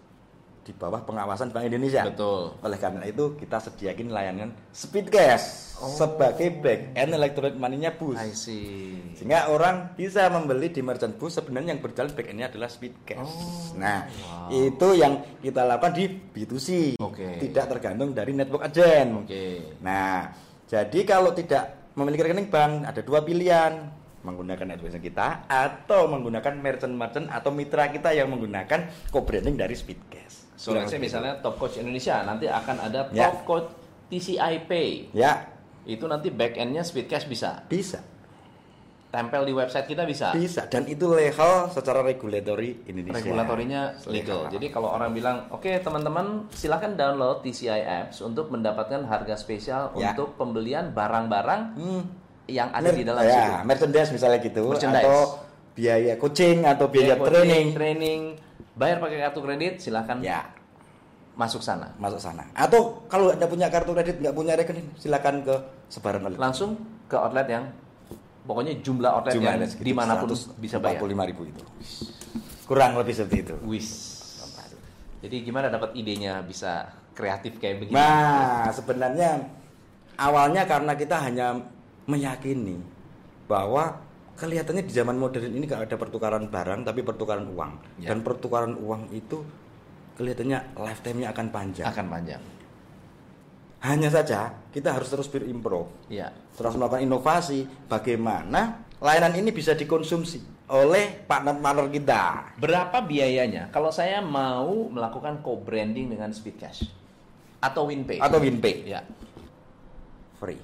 di 0.65 0.73
bawah 0.73 1.05
pengawasan 1.05 1.53
Bank 1.53 1.69
Indonesia. 1.69 2.01
Betul. 2.09 2.57
Oleh 2.65 2.81
karena 2.81 3.05
itu 3.05 3.37
kita 3.37 3.61
sediakan 3.61 4.09
layanan 4.09 4.49
Speedcash 4.73 5.77
sebagai 5.93 6.49
back 6.57 6.97
end 6.97 7.13
elektronik 7.13 7.53
money-nya 7.53 7.93
bus. 7.93 8.17
I 8.17 8.33
see. 8.33 8.97
Sehingga 9.13 9.53
orang 9.53 9.93
bisa 9.93 10.25
membeli 10.33 10.73
di 10.73 10.81
merchant 10.81 11.13
bus 11.21 11.37
sebenarnya 11.37 11.77
yang 11.77 11.81
berjalan 11.85 12.17
back 12.17 12.27
end-nya 12.33 12.49
adalah 12.49 12.69
Speedcash. 12.73 13.21
Oh, 13.21 13.77
nah, 13.77 14.09
wow. 14.09 14.49
itu 14.49 14.87
yang 14.97 15.21
kita 15.37 15.61
lakukan 15.61 15.93
di 15.93 16.05
B2C. 16.09 16.97
Oke. 16.97 17.37
Tidak 17.37 17.65
tergantung 17.69 18.17
dari 18.17 18.33
network 18.33 18.65
agent. 18.65 19.21
Oke. 19.21 19.77
Nah, 19.85 20.33
jadi 20.65 20.99
kalau 21.05 21.29
tidak 21.37 21.93
memiliki 21.93 22.25
rekening 22.25 22.49
bank 22.49 22.89
ada 22.89 23.05
dua 23.05 23.21
pilihan 23.21 23.85
menggunakan 24.25 24.73
agent 24.73 24.97
kita 24.97 25.45
atau 25.45 26.09
menggunakan 26.09 26.57
merchant-merchant 26.57 27.29
atau 27.29 27.53
mitra 27.53 27.87
kita 27.87 28.09
yang 28.11 28.27
menggunakan 28.27 28.89
co-branding 29.07 29.53
dari 29.53 29.77
Speedcash. 29.77 30.57
So 30.57 30.73
misalnya 30.73 31.37
Top 31.39 31.55
Coach 31.55 31.77
Indonesia 31.77 32.25
nanti 32.25 32.49
akan 32.49 32.75
ada 32.81 33.05
Ya. 33.13 33.29
Top 33.29 33.45
Coach 33.45 33.69
TCI 34.07 34.65
Pay. 34.65 35.13
ya 35.13 35.45
Itu 35.85 36.09
nanti 36.09 36.33
back 36.33 36.57
end-nya 36.57 36.81
Speedcash 36.81 37.29
bisa. 37.29 37.61
bisa, 37.69 38.01
Tempel 39.05 39.45
di 39.45 39.53
website 39.53 39.85
kita 39.85 40.03
bisa. 40.03 40.33
bisa 40.33 40.65
dan 40.65 40.83
itu 40.85 41.07
legal 41.07 41.69
secara 41.69 42.01
regulatory 42.01 42.83
Indonesia. 42.83 43.15
Regulatorinya 43.15 43.81
legal. 44.07 44.49
Jadi 44.49 44.67
kalau 44.67 44.91
orang 44.91 45.13
bilang, 45.13 45.47
"Oke, 45.49 45.71
teman-teman, 45.77 46.51
silakan 46.51 46.97
download 46.97 47.39
TCI 47.39 47.79
apps 47.79 48.19
untuk 48.19 48.49
mendapatkan 48.49 49.05
harga 49.05 49.35
spesial 49.35 49.93
Ya. 49.93 50.11
untuk 50.11 50.35
pembelian 50.35 50.91
barang-barang 50.91 51.61
Hmm. 51.75 52.03
Yang 52.47 52.69
ada 52.69 52.89
di 52.89 53.01
Mer- 53.01 53.09
dalam 53.09 53.23
ya, 53.23 53.33
situ." 53.33 53.53
merchandise 53.65 54.09
misalnya 54.11 54.39
gitu 54.39 54.63
Merchandise. 54.67 55.05
atau 55.05 55.19
biaya 55.73 56.13
coaching 56.15 56.57
atau 56.63 56.85
biaya 56.87 57.13
Biaya 57.13 57.19
coaching, 57.19 57.33
training 57.35 57.67
training, 57.73 58.21
bayar 58.73 58.97
pakai 58.99 59.17
kartu 59.21 59.39
kredit, 59.41 59.73
silakan 59.79 60.21
ya 60.21 60.45
masuk 61.35 61.59
sana. 61.59 61.91
masuk 61.99 62.15
sana 62.15 62.47
atau 62.55 63.03
kalau 63.05 63.27
anda 63.27 63.43
punya 63.43 63.67
kartu 63.67 63.91
kredit 63.91 64.23
nggak 64.23 64.31
punya 64.31 64.55
rekening 64.55 64.87
silakan 64.95 65.43
ke 65.43 65.55
sebaran 65.87 66.23
outlet 66.23 66.39
Langsung 66.39 66.79
ke 67.05 67.15
outlet 67.15 67.43
yang 67.45 67.67
pokoknya 68.41 68.79
jumlah 68.79 69.11
outlet 69.11 69.35
yang 69.35 69.59
ada 69.59 69.67
segitu, 69.67 69.83
di 69.83 69.91
mana 69.91 70.15
pun 70.15 70.31
bisa 70.55 70.79
bayar. 70.79 71.03
145 71.03 71.29
ribu 71.33 71.41
itu 71.43 71.63
kurang 72.63 72.95
lebih 72.95 73.13
seperti 73.13 73.37
itu 73.43 73.55
Wis. 73.67 73.89
Jadi 75.19 75.41
gimana 75.41 75.67
dapat 75.67 75.97
idenya 75.97 76.39
bisa 76.39 76.85
kreatif 77.11 77.57
kayak 77.57 77.81
begini? 77.81 77.97
nah 77.97 78.69
sebenarnya 78.69 79.43
awalnya 80.15 80.63
karena 80.63 80.93
kita 80.93 81.17
hanya 81.17 81.65
meyakini 82.05 82.77
bahwa 83.45 84.01
kelihatannya 84.35 84.83
di 84.85 84.93
zaman 84.93 85.15
modern 85.15 85.53
ini 85.53 85.65
kalau 85.65 85.87
ada 85.87 85.95
pertukaran 85.95 86.49
barang 86.51 86.81
tapi 86.83 87.01
pertukaran 87.01 87.47
uang 87.49 88.01
Ya. 88.03 88.11
dan 88.11 88.21
pertukaran 88.21 88.75
uang 88.75 89.09
itu 89.15 89.41
kelihatannya 90.19 90.75
lifetime-nya 90.75 91.27
akan 91.31 91.47
panjang. 91.51 91.85
Akan 91.87 92.07
panjang. 92.11 92.41
Hanya 93.85 94.09
saja 94.09 94.49
kita 94.73 94.97
harus 94.97 95.13
terus 95.13 95.29
berimprove, 95.29 95.87
Ya. 96.09 96.33
terus 96.57 96.73
melakukan 96.73 97.05
inovasi 97.05 97.69
bagaimana 97.85 98.81
layanan 98.97 99.35
ini 99.37 99.53
bisa 99.53 99.77
dikonsumsi 99.77 100.41
oleh 100.65 101.21
partner-partner 101.29 101.87
kita. 101.93 102.23
Berapa 102.57 103.05
biayanya 103.05 103.69
kalau 103.69 103.93
saya 103.93 104.19
mau 104.25 104.89
melakukan 104.89 105.45
co-branding 105.45 106.09
dengan 106.09 106.33
Speedcash 106.33 106.89
atau 107.61 107.85
WinPay? 107.85 108.17
Atau 108.17 108.41
WinPay. 108.41 108.75
Ya. 108.89 109.05
Free. 110.41 110.59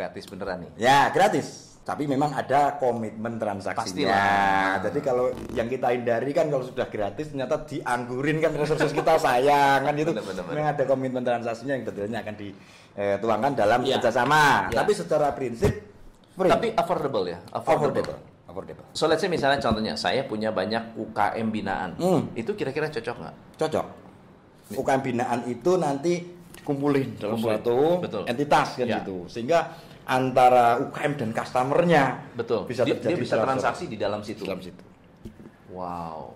Gratis 0.00 0.24
beneran 0.24 0.56
nih. 0.64 0.70
Ya, 0.80 1.12
gratis. 1.12 1.76
Tapi 1.80 2.08
memang 2.08 2.32
ada 2.32 2.76
komitmen 2.76 3.36
transaksinya. 3.36 4.08
Pastilah. 4.08 4.72
Jadi 4.80 4.98
kalau 5.00 5.26
yang 5.52 5.66
kita 5.66 5.92
hindari 5.92 6.30
kan 6.30 6.48
kalau 6.48 6.64
sudah 6.64 6.86
gratis 6.86 7.28
ternyata 7.28 7.60
dianggurin 7.60 8.38
kan 8.38 8.52
resources 8.54 8.92
kita 8.92 9.20
sayang 9.26 9.84
kan 9.84 9.92
itu. 9.92 10.08
Benar, 10.08 10.24
benar, 10.24 10.42
benar. 10.44 10.54
Memang 10.54 10.68
ada 10.70 10.84
komitmen 10.86 11.20
transaksinya 11.20 11.76
yang 11.76 11.84
tentunya 11.84 12.18
akan 12.18 12.34
dituangkan 12.34 13.52
dalam 13.54 13.80
Ya. 13.82 13.98
kerjasama. 13.98 14.72
Ya. 14.72 14.80
Tapi 14.80 14.92
secara 14.94 15.28
prinsip 15.32 15.72
free. 16.32 16.48
Tapi 16.48 16.66
affordable 16.72 17.28
ya, 17.28 17.38
affordable. 17.50 18.16
Affordable. 18.46 18.86
So 18.92 19.04
let's 19.04 19.20
say 19.20 19.28
misalnya 19.28 19.60
contohnya 19.60 19.94
saya 19.94 20.24
punya 20.24 20.48
banyak 20.50 20.96
UKM 20.96 21.46
binaan, 21.48 21.90
Hmm. 21.96 22.32
itu 22.32 22.56
kira-kira 22.56 22.88
cocok 22.88 23.16
nggak? 23.20 23.34
Cocok. 23.56 23.86
UKM 24.72 25.00
binaan 25.04 25.40
itu 25.44 25.72
nanti 25.76 26.14
dikumpulin 26.52 27.14
dalam 27.16 27.38
Kumpulin. 27.38 27.56
suatu 27.56 27.78
Betul. 28.02 28.22
entitas 28.26 28.68
kan 28.74 28.86
Ya. 28.86 28.98
gitu. 29.00 29.26
Sehingga 29.26 29.70
antara 30.10 30.82
UKM 30.82 31.12
dan 31.14 31.30
customernya 31.30 32.34
Betul. 32.34 32.66
bisa 32.66 32.82
dia, 32.82 32.98
terjadi 32.98 33.14
dia 33.14 33.22
bisa 33.22 33.36
transaksi 33.38 33.86
di 33.86 33.94
dalam 33.94 34.26
situ. 34.26 34.42
dalam 34.42 34.58
situ. 34.58 34.82
Wow. 35.70 36.34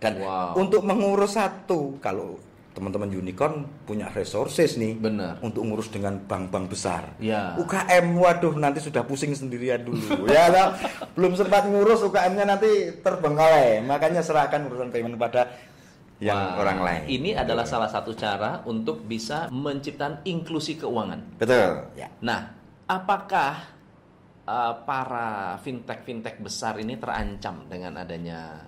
Dan 0.00 0.18
Wow. 0.18 0.56
untuk 0.58 0.82
mengurus 0.82 1.36
satu, 1.36 2.00
kalau 2.00 2.40
teman-teman 2.72 3.12
unicorn 3.12 3.68
punya 3.84 4.08
resources 4.10 4.80
nih, 4.80 4.96
Benar. 4.96 5.38
untuk 5.44 5.60
ngurus 5.62 5.92
dengan 5.92 6.16
bank-bank 6.18 6.72
besar. 6.72 7.12
Ya. 7.20 7.52
UKM, 7.60 8.16
waduh 8.16 8.56
nanti 8.56 8.80
sudah 8.80 9.04
pusing 9.04 9.36
sendirian 9.36 9.84
dulu. 9.84 10.24
ya, 10.32 10.48
lah. 10.48 10.80
belum 11.12 11.36
sempat 11.36 11.68
ngurus 11.68 12.00
UKM-nya 12.02 12.48
nanti 12.48 12.96
terbengkalai. 13.04 13.84
Makanya 13.84 14.24
serahkan 14.24 14.64
urusan 14.66 14.88
payment 14.88 15.20
pada 15.20 15.52
yang 16.16 16.56
Wah, 16.56 16.64
orang 16.64 16.78
lain. 16.80 17.02
Ini 17.12 17.30
adalah 17.36 17.68
salah 17.68 17.92
satu 17.92 18.16
cara 18.16 18.64
untuk 18.64 19.04
bisa 19.04 19.52
menciptakan 19.52 20.24
inklusi 20.24 20.80
keuangan. 20.80 21.36
betul. 21.36 21.92
Ya. 21.92 22.08
Nah, 22.24 22.61
apakah 22.92 23.52
uh, 24.44 24.74
para 24.84 25.56
fintech-fintech 25.64 26.36
besar 26.44 26.76
ini 26.76 27.00
terancam 27.00 27.64
dengan 27.72 27.96
adanya 27.96 28.60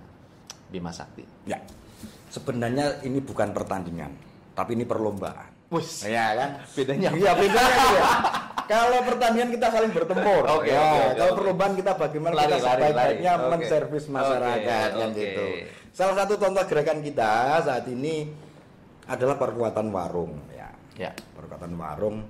Bima 0.73 0.89
Sakti? 0.91 1.25
Ya. 1.45 1.61
Sebenarnya 2.33 3.05
ini 3.07 3.23
bukan 3.23 3.55
pertandingan, 3.55 4.11
tapi 4.57 4.75
ini 4.75 4.83
perlombaan. 4.89 5.71
Wus. 5.71 6.03
Ya 6.03 6.35
kan? 6.35 6.51
Bedanya? 6.75 7.09
Iya, 7.15 7.31
bedanya 7.39 7.75
itu 7.79 7.89
ya. 7.95 8.07
Kalau 8.65 8.99
pertandingan 9.05 9.51
kita 9.55 9.67
saling 9.71 9.93
bertempur. 9.93 10.43
Oke, 10.49 10.73
Ya, 10.73 10.81
oke, 10.81 11.21
kalau 11.21 11.31
oke. 11.31 11.39
perlombaan 11.45 11.73
kita 11.77 11.93
bagaimana 12.01 12.33
Lari, 12.35 12.47
kita 12.49 12.59
sebaik-baiknya. 12.65 13.33
Oke. 13.37 13.49
menservis 13.53 14.05
masyarakat 14.09 14.89
kan 14.97 15.11
oke. 15.13 15.21
gitu. 15.21 15.47
Salah 15.95 16.15
satu 16.25 16.35
contoh 16.41 16.63
gerakan 16.67 16.99
kita 17.05 17.31
saat 17.63 17.85
ini 17.93 18.15
adalah 19.05 19.37
perkuatan 19.37 19.87
warung 19.93 20.33
ya. 20.51 20.69
Ya. 20.97 21.13
Perkuatan 21.37 21.77
warung. 21.77 22.25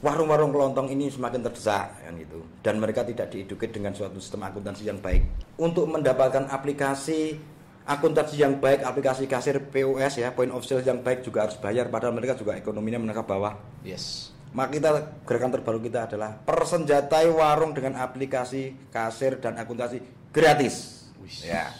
Warung-warung 0.00 0.48
kelontong 0.48 0.88
ini 0.88 1.12
semakin 1.12 1.44
terdesak 1.44 1.92
kan 2.00 2.16
gitu. 2.16 2.40
Dan 2.64 2.80
mereka 2.80 3.04
tidak 3.04 3.28
diedukasi 3.28 3.68
dengan 3.68 3.92
suatu 3.92 4.16
sistem 4.16 4.48
akuntansi 4.48 4.88
yang 4.88 4.96
baik. 4.96 5.28
Untuk 5.60 5.84
mendapatkan 5.92 6.48
aplikasi 6.48 7.36
akuntansi 7.84 8.40
yang 8.40 8.56
baik, 8.56 8.80
aplikasi 8.80 9.28
kasir 9.28 9.60
POS 9.60 10.24
ya, 10.24 10.32
point 10.32 10.48
of 10.56 10.64
sale 10.64 10.80
yang 10.80 11.04
baik 11.04 11.20
juga 11.20 11.44
harus 11.44 11.60
bayar 11.60 11.92
padahal 11.92 12.16
mereka 12.16 12.32
juga 12.32 12.56
ekonominya 12.56 12.96
menengah 12.96 13.28
bawah. 13.28 13.60
Yes. 13.84 14.32
Maka 14.56 14.80
kita 14.80 14.88
gerakan 15.28 15.50
terbaru 15.54 15.78
kita 15.84 16.10
adalah 16.10 16.34
persenjatai 16.48 17.28
warung 17.30 17.76
dengan 17.76 18.00
aplikasi 18.00 18.90
kasir 18.90 19.36
dan 19.38 19.60
akuntansi 19.60 20.00
gratis. 20.32 21.06
Ya. 21.44 21.70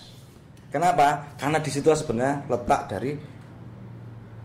Kenapa? 0.71 1.35
Karena 1.35 1.59
di 1.59 1.71
situ 1.73 1.91
sebenarnya 1.91 2.47
letak 2.47 2.87
dari 2.87 3.19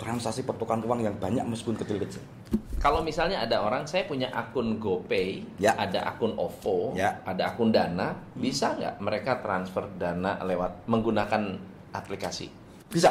transaksi 0.01 0.41
pertukaran 0.41 0.82
uang 0.82 1.05
yang 1.05 1.15
banyak 1.22 1.46
meskipun 1.46 1.77
kecil-kecil. 1.77 2.34
Kalau 2.79 3.01
misalnya 3.01 3.41
ada 3.41 3.65
orang, 3.65 3.88
saya 3.89 4.05
punya 4.05 4.29
akun 4.29 4.77
GoPay, 4.77 5.58
Ya. 5.58 5.74
ada 5.74 6.05
akun 6.05 6.38
OVO, 6.38 6.94
Ya. 6.94 7.17
ada 7.25 7.50
akun 7.55 7.74
Dana, 7.74 8.13
bisa 8.38 8.77
nggak 8.77 9.01
mereka 9.01 9.41
transfer 9.41 9.89
dana 9.98 10.38
lewat 10.46 10.86
menggunakan 10.86 11.58
aplikasi? 11.96 12.46
Bisa. 12.91 13.10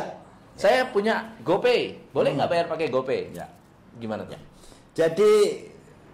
Saya 0.54 0.87
punya 0.94 1.35
GoPay, 1.42 2.14
boleh 2.14 2.30
nggak 2.38 2.50
bayar 2.50 2.66
pakai 2.71 2.87
GoPay? 2.87 3.23
Ya. 3.35 3.47
Gimana 3.99 4.23
tuh? 4.23 4.38
Jadi 4.94 5.33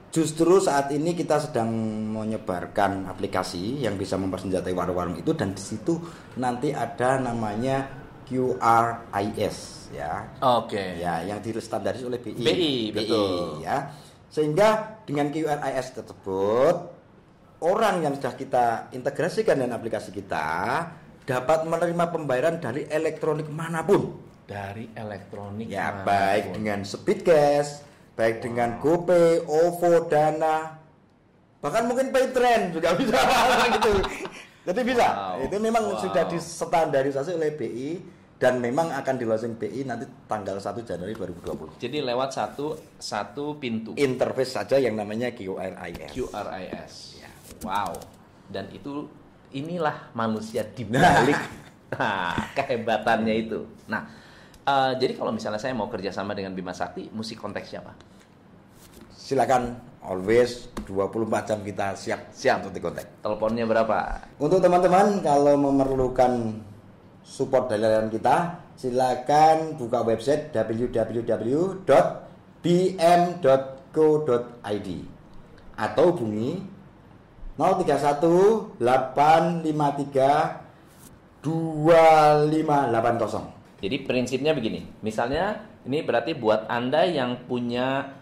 justru 0.08 0.56
saat 0.58 0.88
ini 0.90 1.12
kita 1.12 1.38
sedang 1.38 1.68
menyebarkan 2.16 3.06
aplikasi 3.06 3.84
yang 3.84 3.94
bisa 4.00 4.16
mempersenjatai 4.16 4.72
warung-warung 4.72 5.14
itu 5.20 5.30
dan 5.36 5.52
di 5.54 5.62
situ 5.62 6.00
nanti 6.34 6.74
ada 6.74 7.20
namanya 7.20 7.86
QRIS 8.30 9.90
ya. 9.90 10.30
Oke. 10.38 11.02
Ya, 11.02 11.26
yang 11.26 11.42
distandaris 11.42 12.06
oleh 12.06 12.22
BI. 12.22 12.38
BI, 12.38 12.74
betul. 12.94 13.58
ya. 13.58 13.90
Sehingga 14.30 15.02
dengan 15.02 15.34
QRIS 15.34 15.98
tersebut 15.98 16.76
orang 17.58 18.06
yang 18.06 18.14
sudah 18.14 18.38
kita 18.38 18.66
integrasikan 18.94 19.58
dengan 19.58 19.82
aplikasi 19.82 20.14
kita 20.14 20.46
dapat 21.26 21.66
menerima 21.66 22.04
pembayaran 22.14 22.62
dari 22.62 22.86
elektronik 22.86 23.50
mana 23.50 23.82
pun. 23.82 24.14
Dari 24.46 24.86
elektronik. 24.94 25.66
Ya, 25.66 25.90
mana 25.90 25.98
pun. 25.98 26.06
baik 26.06 26.44
dengan 26.54 26.78
Speedcash, 26.86 27.82
baik 28.14 28.46
dengan 28.46 28.78
GoPay, 28.78 29.42
OVO, 29.50 30.06
Dana, 30.06 30.78
bahkan 31.58 31.90
mungkin 31.90 32.14
Paytrend 32.14 32.78
juga 32.78 32.94
bisa 33.00 33.18
gitu. 33.74 33.92
Jadi 34.60 34.80
bisa. 34.86 35.06
Wow. 35.10 35.44
Itu 35.50 35.56
memang 35.58 35.84
Wow. 35.90 35.98
sudah 35.98 36.24
distandarisasi 36.30 37.34
oleh 37.34 37.50
BI 37.58 38.19
dan 38.40 38.56
memang 38.56 38.88
akan 38.88 39.14
di 39.20 39.28
launching 39.28 39.60
BI 39.60 39.84
nanti 39.84 40.08
tanggal 40.24 40.56
1 40.56 40.80
Januari 40.80 41.12
2020. 41.12 41.76
Jadi 41.76 42.00
lewat 42.00 42.32
satu 42.32 42.72
satu 42.96 43.60
pintu 43.60 43.92
Interface 44.00 44.56
saja 44.56 44.80
yang 44.80 44.96
namanya 44.96 45.28
QRIS. 45.28 46.16
QRIS. 46.16 46.94
Ya. 47.20 47.28
Wow. 47.60 48.00
Dan 48.48 48.72
itu 48.72 49.04
inilah 49.52 50.08
manusia 50.16 50.64
di 50.64 50.88
balik 50.88 51.36
nah, 52.00 52.32
kehebatannya 52.56 53.34
itu. 53.36 53.60
Nah, 53.92 54.08
eh, 54.64 54.92
jadi 54.96 55.20
kalau 55.20 55.36
misalnya 55.36 55.60
saya 55.60 55.76
mau 55.76 55.92
kerjasama 55.92 56.32
dengan 56.32 56.56
Bima 56.56 56.72
Sakti, 56.72 57.12
mesti 57.12 57.36
konteksnya 57.36 57.84
apa? 57.84 57.92
Silakan 59.20 59.76
always 60.00 60.72
24 60.88 61.44
jam 61.44 61.60
kita 61.60 61.92
siap 61.92 62.32
Siap. 62.32 62.64
untuk 62.64 62.72
dikontak. 62.72 63.20
Teleponnya 63.20 63.68
berapa? 63.68 63.98
Untuk 64.40 64.64
teman-teman 64.64 65.20
kalau 65.20 65.60
memerlukan 65.60 66.56
support 67.24 67.68
dari 67.70 67.82
layanan 67.84 68.10
kita, 68.10 68.54
silakan 68.76 69.76
buka 69.76 70.02
website 70.02 70.52
www.bm.co.id 70.52 71.80
atau 75.80 76.12
hubungi 76.12 76.60
031 77.56 78.76
853 78.80 80.60
2580. 81.40 83.80
Jadi 83.80 83.96
prinsipnya 84.04 84.52
begini, 84.52 84.84
misalnya 85.00 85.64
ini 85.88 86.04
berarti 86.04 86.36
buat 86.36 86.68
Anda 86.68 87.08
yang 87.08 87.48
punya 87.48 88.12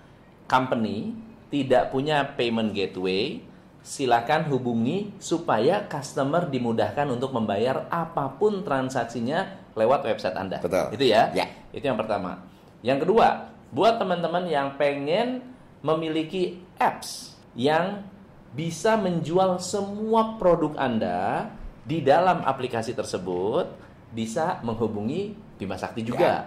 company 0.47 1.19
tidak 1.51 1.91
punya 1.91 2.39
payment 2.39 2.71
gateway, 2.71 3.43
silakan 3.89 4.53
hubungi 4.53 5.17
supaya 5.17 5.89
customer 5.89 6.45
dimudahkan 6.45 7.09
untuk 7.09 7.33
membayar 7.33 7.89
apa 7.89 8.37
pun 8.37 8.61
transaksinya 8.61 9.73
lewat 9.73 10.05
website 10.05 10.37
Anda. 10.37 10.61
Betul. 10.61 10.93
Itu 10.93 11.05
ya? 11.09 11.33
Ya. 11.33 11.49
Itu 11.73 11.89
yang 11.89 11.97
pertama. 11.97 12.45
Yang 12.85 13.09
kedua, 13.09 13.49
buat 13.73 13.97
teman-teman 13.97 14.45
yang 14.45 14.77
pengen 14.77 15.41
memiliki 15.81 16.61
apps 16.77 17.33
yang 17.57 18.05
bisa 18.53 19.01
menjual 19.01 19.57
semua 19.57 20.37
produk 20.37 20.77
Anda 20.77 21.49
di 21.89 22.05
dalam 22.05 22.45
aplikasi 22.45 22.93
tersebut, 22.93 23.73
bisa 24.13 24.61
menghubungi 24.61 25.33
Bima 25.57 25.81
Sakti 25.81 26.05
juga. 26.05 26.45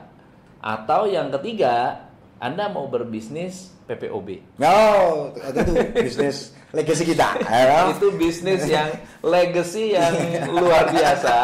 Atau 0.61 1.09
yang 1.09 1.33
ketiga, 1.33 2.05
Anda 2.41 2.73
mau 2.73 2.89
berbisnis 2.89 3.69
PPOB. 3.85 4.57
No, 4.57 5.29
itu 5.37 5.59
tuh 5.61 5.75
bisnis 5.93 6.37
legacy 6.73 7.03
kita. 7.13 7.37
ya. 7.45 7.93
Itu 7.93 8.09
bisnis 8.17 8.65
yang 8.65 8.89
legacy 9.21 9.93
yang 9.93 10.13
luar 10.49 10.89
biasa. 10.89 11.37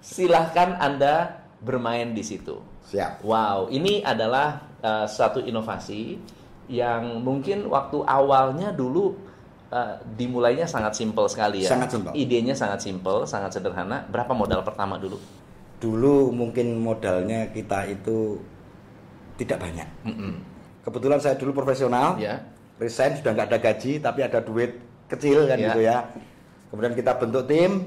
Silahkan 0.00 0.80
Anda 0.80 1.44
bermain 1.60 2.16
di 2.16 2.24
situ. 2.24 2.64
Siap. 2.88 3.20
Wow, 3.20 3.68
ini 3.68 4.00
adalah 4.00 4.64
uh, 4.80 5.04
satu 5.04 5.44
inovasi 5.44 6.16
yang 6.72 7.20
mungkin 7.20 7.68
waktu 7.68 8.04
awalnya 8.04 8.72
dulu 8.76 9.16
eh, 9.72 9.96
dimulainya 10.20 10.68
sangat 10.68 11.00
simpel 11.00 11.24
sekali 11.24 11.64
ya. 11.64 11.72
Sangat 11.72 11.96
simpel. 11.96 12.12
Idenya 12.12 12.52
sangat 12.52 12.84
simpel, 12.84 13.24
sangat 13.24 13.56
sederhana. 13.56 14.04
Berapa 14.04 14.36
modal 14.36 14.60
pertama 14.60 15.00
dulu? 15.00 15.16
Dulu 15.80 16.28
mungkin 16.28 16.76
modalnya 16.76 17.48
kita 17.48 17.88
itu 17.88 18.36
tidak 19.38 19.58
banyak. 19.62 19.88
Mm-mm. 20.04 20.32
Kebetulan 20.82 21.18
saya 21.22 21.38
dulu 21.38 21.54
profesional, 21.54 22.18
Ya. 22.18 22.42
resign 22.76 23.14
sudah 23.16 23.32
nggak 23.32 23.48
ada 23.54 23.58
gaji, 23.62 24.02
tapi 24.02 24.20
ada 24.26 24.42
duit 24.42 24.76
kecil 25.06 25.46
kan 25.46 25.56
Ya. 25.56 25.66
gitu 25.70 25.80
ya. 25.80 25.98
Kemudian 26.68 26.92
kita 26.92 27.16
bentuk 27.16 27.46
tim 27.46 27.86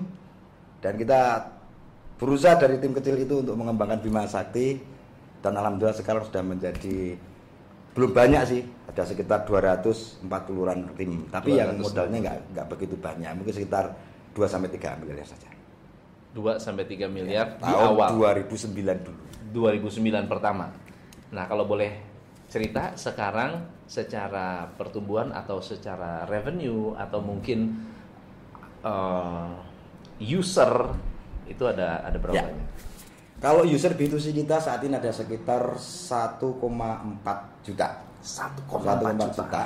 dan 0.81 0.97
kita 0.97 1.19
berusaha 2.17 2.55
dari 2.57 2.79
tim 2.79 2.95
kecil 2.95 3.19
itu 3.19 3.43
untuk 3.45 3.53
mengembangkan 3.53 4.01
Bima 4.01 4.25
Sakti 4.25 4.81
dan 5.41 5.53
alhamdulillah 5.53 5.97
sekarang 5.97 6.23
sudah 6.25 6.41
menjadi 6.41 7.17
belum 7.91 8.15
banyak 8.15 8.41
sih, 8.47 8.61
ada 8.87 9.03
sekitar 9.03 9.43
240-an 9.43 10.79
tim. 10.95 11.27
Tapi 11.27 11.59
yang 11.59 11.75
200. 11.75 11.83
modalnya 11.83 12.17
nggak 12.23 12.37
nggak 12.55 12.67
begitu 12.71 12.95
banyak, 12.95 13.31
mungkin 13.35 13.51
sekitar 13.51 13.91
2 14.31 14.47
sampai 14.47 14.69
3 14.71 14.95
miliar 15.03 15.27
saja. 15.27 15.49
2 16.31 16.55
sampai 16.55 16.87
3 16.87 17.11
miliar 17.11 17.59
di 17.59 17.67
Tahun 17.67 17.91
awal 17.91 18.15
2009 18.39 19.03
dulu. 19.03 19.19
2009 19.51 20.31
pertama. 20.31 20.71
Nah, 21.31 21.47
kalau 21.47 21.63
boleh 21.63 21.91
cerita 22.51 22.95
sekarang 22.95 23.63
secara 23.87 24.67
pertumbuhan 24.75 25.31
atau 25.31 25.63
secara 25.63 26.27
revenue 26.27 26.91
atau 26.95 27.23
mungkin 27.23 27.87
eh, 28.83 29.51
user 30.21 30.71
itu 31.47 31.63
ada 31.63 32.03
ada 32.03 32.17
berapa 32.19 32.35
Ya. 32.35 32.45
banyak? 32.47 32.69
Kalau 33.41 33.63
user 33.65 33.97
B2C 33.97 34.35
kita 34.35 34.61
saat 34.61 34.85
ini 34.85 34.93
ada 34.93 35.09
sekitar 35.09 35.73
1,4 35.75 37.57
juta. 37.65 37.87
1,4 38.21 38.61
1,4 38.69 39.17
juta. 39.17 39.33
juta. 39.33 39.63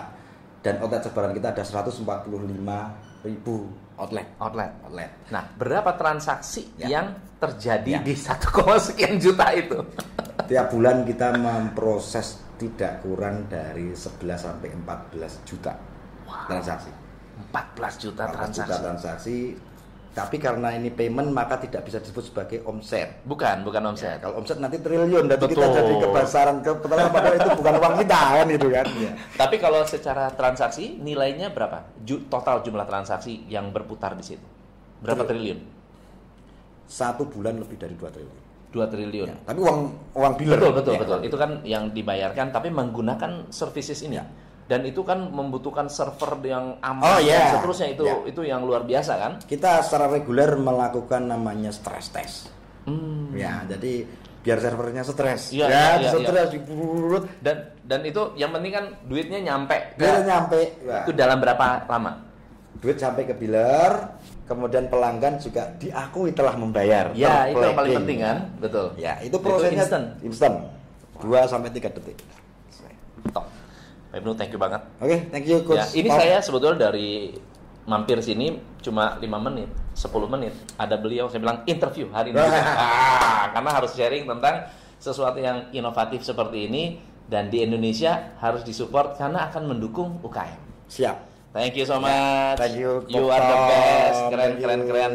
Dan 0.64 0.80
outlet 0.82 1.04
sebaran 1.04 1.32
kita 1.36 1.52
ada 1.52 1.62
145 1.62 2.96
ribu 3.22 3.68
outlet. 4.00 4.28
outlet. 4.40 4.72
Outlet. 4.82 5.10
Nah, 5.28 5.44
berapa 5.60 5.92
transaksi 5.94 6.72
Ya. 6.78 6.88
yang 6.98 7.08
terjadi 7.38 8.00
Ya. 8.00 8.02
di 8.02 8.16
1, 8.16 8.80
sekian 8.80 9.20
juta 9.20 9.52
itu? 9.52 9.76
Tiap 10.46 10.66
bulan 10.70 11.04
kita 11.04 11.34
memproses 11.34 12.40
tidak 12.56 13.04
kurang 13.04 13.50
dari 13.50 13.92
11 13.92 14.22
sampai 14.38 14.70
14 14.72 15.44
juta 15.44 15.74
transaksi. 16.48 16.92
14 17.52 18.04
juta 18.04 18.24
14 18.26 18.32
transaksi. 18.32 18.60
juta 18.62 18.76
transaksi. 18.80 19.38
Tapi 20.16 20.40
karena 20.40 20.72
ini 20.72 20.96
payment 20.96 21.28
maka 21.28 21.60
tidak 21.60 21.84
bisa 21.84 22.00
disebut 22.00 22.32
sebagai 22.32 22.64
omset. 22.64 23.20
Bukan, 23.28 23.68
bukan 23.68 23.84
Ya, 23.84 23.90
omset. 23.92 24.18
kalau 24.24 24.40
omset 24.40 24.64
nanti 24.64 24.80
triliun 24.80 25.28
dan 25.28 25.36
kita 25.36 25.68
jadi 25.68 25.94
kebesaran 26.00 26.64
kebetulan 26.64 27.12
padahal 27.12 27.36
itu 27.36 27.50
bukan 27.52 27.74
uang 27.84 27.96
kita 28.00 28.22
kan 28.40 28.48
itu 28.48 28.68
kan. 28.72 28.86
Ya. 28.96 29.12
Tapi 29.36 29.56
kalau 29.60 29.84
secara 29.84 30.32
transaksi 30.32 30.96
nilainya 31.04 31.52
berapa? 31.52 31.84
Ju- 32.08 32.24
total 32.32 32.64
jumlah 32.64 32.88
transaksi 32.88 33.44
yang 33.52 33.76
berputar 33.76 34.16
di 34.16 34.24
situ. 34.24 34.46
Berapa 35.04 35.28
triliun? 35.28 35.60
Satu 36.88 37.28
bulan 37.28 37.60
lebih 37.60 37.76
dari 37.76 38.00
2 38.00 38.08
triliun. 38.08 38.45
2 38.76 38.92
triliun. 38.92 39.28
Ya, 39.32 39.38
tapi 39.48 39.60
uang 39.64 39.80
uang 40.12 40.34
biller. 40.36 40.60
Betul, 40.60 40.72
betul, 40.76 40.94
Ya, 40.94 41.00
betul. 41.00 41.20
Itu 41.24 41.36
kan 41.40 41.52
yang 41.64 41.84
dibayarkan 41.96 42.52
tapi 42.52 42.68
menggunakan 42.68 43.48
services 43.48 44.04
ini. 44.04 44.20
Ya. 44.20 44.28
Dan 44.66 44.84
itu 44.84 45.06
kan 45.06 45.30
membutuhkan 45.32 45.88
server 45.88 46.42
yang 46.44 46.76
aman 46.82 47.06
Oh, 47.06 47.22
dan 47.22 47.30
ya. 47.30 47.54
seterusnya 47.56 47.88
itu 47.94 48.04
Ya. 48.04 48.16
itu 48.26 48.42
yang 48.44 48.66
luar 48.66 48.84
biasa 48.84 49.14
kan? 49.16 49.32
Kita 49.46 49.80
secara 49.80 50.12
reguler 50.12 50.58
melakukan 50.60 51.24
namanya 51.24 51.72
stress 51.72 52.12
test. 52.12 52.50
Hmm. 52.84 53.30
Ya, 53.32 53.62
jadi 53.70 54.04
biar 54.42 54.58
servernya 54.62 55.02
stres. 55.06 55.54
Iya, 55.54 55.66
ya, 55.66 55.82
iya, 56.02 56.10
iya, 56.10 56.10
stres 56.12 56.50
diburut. 56.54 57.26
Dan 57.42 57.72
dan 57.86 58.02
itu 58.06 58.34
yang 58.38 58.54
penting 58.54 58.74
kan 58.74 58.86
duitnya 59.06 59.40
nyampe. 59.42 59.78
Dia 59.98 60.22
nyampe. 60.22 60.60
Itu 60.84 61.12
dalam 61.16 61.40
berapa 61.40 61.88
lama? 61.88 62.26
duit 62.76 63.00
sampai 63.02 63.26
ke 63.26 63.34
biller, 63.34 64.14
kemudian 64.46 64.86
pelanggan 64.88 65.42
juga 65.42 65.74
diakui 65.82 66.32
telah 66.32 66.54
membayar. 66.56 67.12
Ya, 67.18 67.50
itu 67.50 67.62
yang 67.62 67.78
paling 67.78 67.94
penting 68.02 68.18
kan? 68.22 68.38
Betul. 68.62 68.88
Ya, 68.96 69.18
itu 69.26 69.38
prosesnya 69.42 69.84
instan. 69.86 70.04
instan. 70.22 70.54
2 71.20 71.50
sampai 71.50 71.70
3 71.74 71.90
detik. 71.98 72.18
Top. 73.34 73.50
Pak 74.14 74.18
Ibnu, 74.22 74.32
thank 74.38 74.54
you 74.54 74.62
banget. 74.62 74.82
Oke, 75.02 75.18
thank 75.34 75.46
you 75.50 75.60
coach. 75.66 75.82
Ya, 75.82 75.86
ini 75.98 76.10
Paul. 76.14 76.20
saya 76.22 76.38
sebetulnya 76.46 76.88
dari 76.88 77.34
mampir 77.90 78.22
sini 78.22 78.62
cuma 78.86 79.18
5 79.18 79.26
menit, 79.50 79.70
10 79.98 80.30
menit. 80.30 80.54
Ada 80.78 80.96
beliau 81.02 81.26
saya 81.28 81.42
bilang 81.42 81.66
interview 81.66 82.08
hari 82.14 82.32
ini. 82.32 82.40
Ah, 82.46 83.50
karena 83.52 83.72
harus 83.74 83.92
sharing 83.98 84.26
tentang 84.30 84.70
sesuatu 85.02 85.38
yang 85.42 85.70
inovatif 85.74 86.22
seperti 86.22 86.70
ini 86.70 86.98
dan 87.26 87.50
di 87.50 87.62
Indonesia 87.66 88.38
harus 88.42 88.62
disupport 88.62 89.18
karena 89.18 89.50
akan 89.50 89.74
mendukung 89.74 90.22
UKM. 90.22 90.62
Siap. 90.90 91.35
Thank 91.56 91.80
you 91.80 91.88
so 91.88 92.04
much. 92.04 92.60
Thank 92.60 92.76
you, 92.76 93.08
You 93.08 93.32
are 93.32 93.40
the 93.40 93.60
best. 93.72 94.20
Keren, 94.28 94.52
keren, 94.60 94.82
keren. 94.84 95.14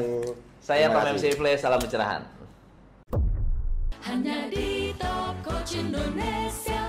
Saya 0.64 0.88
Tom. 0.88 1.12
MC 1.12 1.36
Play, 1.36 1.60
salam 1.60 1.76
pencerahan. 1.76 2.24
Hanya 4.00 4.48
di 4.48 4.96
Top 4.96 5.36
Coach 5.44 5.76
Indonesia 5.76 6.88